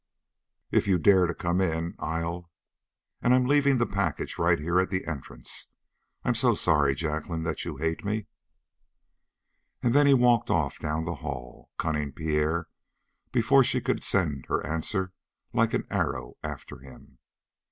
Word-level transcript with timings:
"If 0.71 0.87
you 0.87 0.97
dare 0.97 1.27
to 1.27 1.35
come 1.35 1.61
in 1.61 1.93
I'll" 1.99 2.49
"And 3.21 3.35
I'm 3.35 3.45
leaving 3.45 3.77
the 3.77 3.85
package 3.85 4.39
right 4.39 4.57
here 4.57 4.79
at 4.79 4.89
the 4.89 5.05
entrance. 5.05 5.67
I'm 6.25 6.33
so 6.33 6.55
sorry, 6.55 6.95
Jacqueline, 6.95 7.43
that 7.43 7.65
you 7.65 7.77
hate 7.77 8.03
me." 8.03 8.25
And 9.83 9.93
then 9.93 10.07
he 10.07 10.15
walked 10.15 10.49
off 10.49 10.79
down 10.79 11.05
the 11.05 11.17
hall 11.21 11.69
cunning 11.77 12.13
Pierre 12.13 12.67
before 13.31 13.63
she 13.63 13.79
could 13.79 14.03
send 14.03 14.47
her 14.47 14.65
answer 14.65 15.13
like 15.53 15.75
an 15.75 15.85
arrow 15.91 16.33
after 16.43 16.79
him. 16.79 17.19